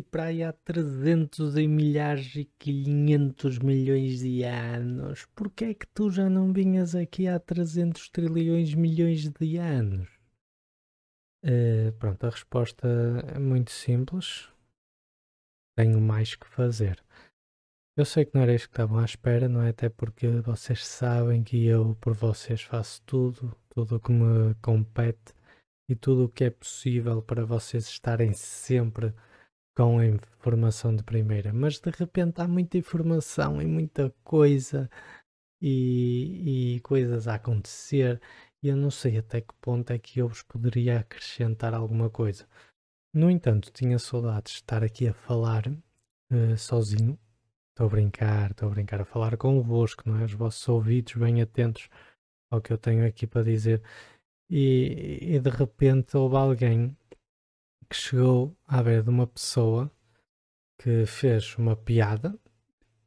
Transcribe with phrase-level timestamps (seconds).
[0.00, 5.26] para aí há 300 e milhares e 500 milhões de anos.
[5.34, 10.08] Porquê é que tu já não vinhas aqui há 300 trilhões milhões de anos?
[11.44, 12.86] Uh, pronto, a resposta
[13.34, 14.48] é muito simples.
[15.76, 17.02] Tenho mais que fazer.
[17.96, 19.70] Eu sei que não era isto que estavam à espera, não é?
[19.70, 25.34] Até porque vocês sabem que eu, por vocês, faço tudo, tudo o que me compete
[25.88, 29.14] e tudo o que é possível para vocês estarem sempre
[29.76, 31.52] com a informação de primeira.
[31.52, 34.90] Mas de repente há muita informação e muita coisa
[35.60, 38.20] e, e coisas a acontecer
[38.62, 42.46] e eu não sei até que ponto é que eu vos poderia acrescentar alguma coisa.
[43.12, 47.18] No entanto, tinha saudades de estar aqui a falar uh, sozinho
[47.74, 50.24] Estou a brincar, estou a brincar, a falar convosco, não é?
[50.24, 51.88] Os vossos ouvidos bem atentos
[52.48, 53.82] ao que eu tenho aqui para dizer.
[54.50, 56.96] E, e de repente houve alguém
[57.88, 59.90] que chegou à beira de uma pessoa
[60.78, 62.38] que fez uma piada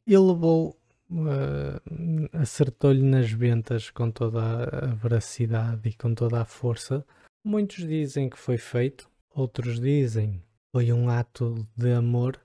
[0.05, 0.79] e levou,
[1.11, 7.05] uh, acertou-lhe nas ventas com toda a veracidade e com toda a força.
[7.43, 10.41] Muitos dizem que foi feito, outros dizem
[10.71, 12.39] foi um ato de amor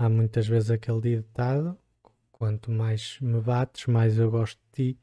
[0.00, 1.76] Há muitas vezes aquele ditado:
[2.30, 5.00] quanto mais me bates, mais eu gosto de ti.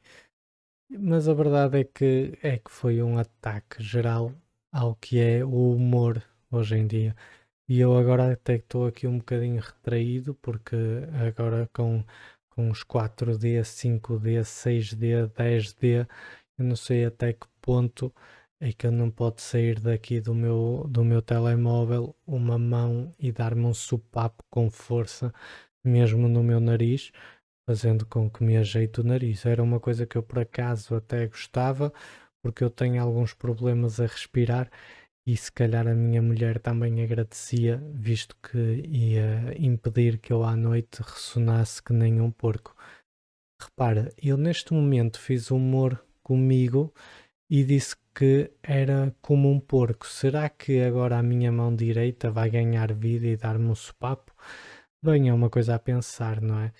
[0.90, 4.32] Mas a verdade é que, é que foi um ataque geral
[4.72, 7.14] ao que é o humor hoje em dia.
[7.68, 10.76] E eu agora até estou aqui um bocadinho retraído, porque
[11.26, 12.04] agora com,
[12.50, 16.08] com os 4D, 5D, 6D, 10D,
[16.58, 18.12] eu não sei até que ponto
[18.60, 23.32] é que eu não pode sair daqui do meu, do meu telemóvel uma mão e
[23.32, 25.32] dar-me um sopapo com força,
[25.84, 27.12] mesmo no meu nariz,
[27.68, 29.44] fazendo com que me ajeite o nariz.
[29.44, 31.92] Era uma coisa que eu por acaso até gostava,
[32.42, 34.70] porque eu tenho alguns problemas a respirar
[35.26, 40.54] e se calhar a minha mulher também agradecia, visto que ia impedir que eu à
[40.56, 42.76] noite ressonasse que nem um porco.
[43.60, 46.94] Repara, eu neste momento fiz humor comigo
[47.50, 50.06] e disse que era como um porco.
[50.06, 54.32] Será que agora a minha mão direita vai ganhar vida e dar-me um sopapo?
[55.02, 56.72] Bem, é uma coisa a pensar, não é?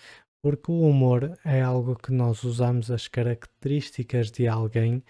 [0.46, 5.02] Porque o humor é algo que nós usamos as características de alguém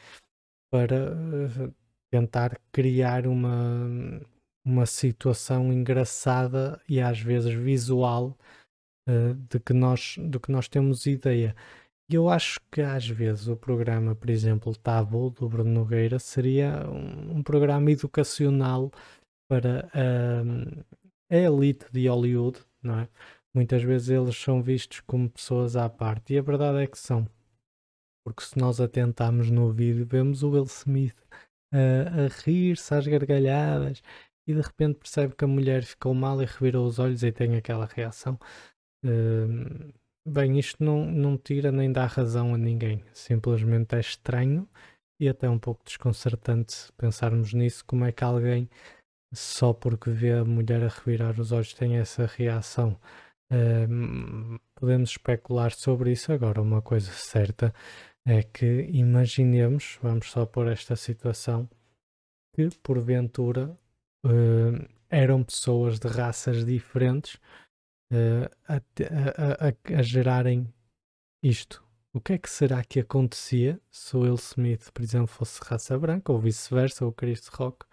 [0.72, 1.74] para uh,
[2.10, 4.18] tentar criar uma,
[4.64, 8.34] uma situação engraçada e às vezes visual
[9.06, 11.54] uh, de, que nós, de que nós temos ideia.
[12.10, 16.88] E eu acho que às vezes o programa, por exemplo, Tabu, do Bruno Nogueira, seria
[16.88, 18.90] um, um programa educacional
[19.50, 20.82] para um,
[21.28, 23.08] a elite de Hollywood, não é?
[23.56, 27.26] Muitas vezes eles são vistos como pessoas à parte, e a verdade é que são.
[28.24, 31.16] Porque se nós atentamos no vídeo, vemos o Will Smith
[31.72, 34.02] uh, a rir-se às gargalhadas
[34.46, 37.56] e de repente percebe que a mulher ficou mal e revirou os olhos e tem
[37.56, 38.38] aquela reação.
[39.04, 39.92] Uh,
[40.28, 43.04] Bem, isto não, não tira nem dá razão a ninguém.
[43.12, 44.68] Simplesmente é estranho
[45.20, 47.84] e até um pouco desconcertante pensarmos nisso.
[47.86, 48.68] Como é que alguém,
[49.32, 52.98] só porque vê a mulher a revirar os olhos, tem essa reação?
[53.50, 56.32] Um, podemos especular sobre isso.
[56.32, 57.72] Agora, uma coisa certa
[58.24, 61.68] é que imaginemos, vamos só pôr esta situação,
[62.52, 63.78] que porventura
[64.24, 67.34] uh, eram pessoas de raças diferentes
[68.12, 70.72] uh, a, a, a, a, gerarem
[71.42, 71.84] isto.
[72.12, 75.98] O que é que será que acontecia se o Will Smith, por exemplo, fosse raça
[75.98, 77.86] branca, ou vice-versa, ou o Chris Rock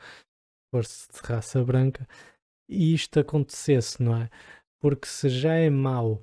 [0.73, 2.07] fosse de raça branca,
[2.67, 4.29] e isto acontecesse, não é?
[4.83, 6.21] Porque se já é mau,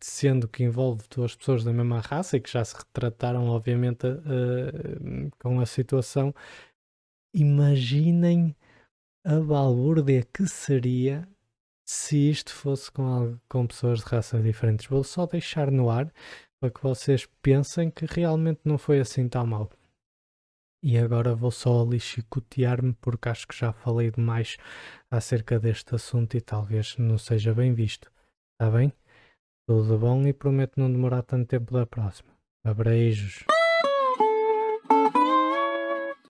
[0.00, 5.30] sendo que envolve duas pessoas da mesma raça e que já se retrataram, obviamente, uh,
[5.38, 6.34] com a situação,
[7.32, 8.52] imaginem
[9.24, 11.28] a balbúrdia que seria
[11.88, 14.86] se isto fosse com, com pessoas de raças diferentes.
[14.86, 16.12] Vou só deixar no ar
[16.58, 19.70] para que vocês pensem que realmente não foi assim tão mal.
[20.82, 24.56] E agora vou só ali chicotear-me porque acho que já falei demais
[25.10, 28.10] acerca deste assunto e talvez não seja bem visto.
[28.54, 28.92] Está bem?
[29.68, 32.30] Tudo bom e prometo não demorar tanto tempo da próxima.
[32.64, 33.44] Abreijos.